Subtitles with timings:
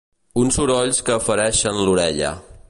[0.43, 2.33] Uns sorolls que fereixen l'orella.